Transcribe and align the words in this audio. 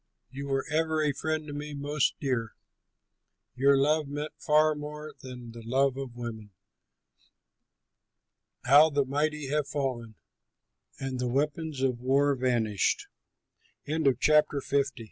You 0.31 0.47
were 0.47 0.65
ever 0.71 1.03
a 1.03 1.11
friend 1.13 1.45
to 1.45 1.53
me 1.53 1.75
most 1.75 2.15
dear, 2.19 2.55
Your 3.53 3.77
love 3.77 4.07
meant 4.07 4.31
far 4.39 4.73
more 4.73 5.13
than 5.21 5.51
the 5.51 5.61
love 5.61 5.95
of 5.95 6.15
women! 6.15 6.49
"How 8.65 8.89
the 8.89 9.05
mighty 9.05 9.49
have 9.49 9.67
fallen, 9.67 10.15
And 10.99 11.19
the 11.19 11.27
weapons 11.27 11.81
of 11.83 11.99
war 11.99 12.33
vanished!" 12.33 13.05
A 13.85 13.91
SHEPHERD 13.91 14.17
BOY 14.25 14.59
WHO 14.71 14.77
WAS 14.77 14.91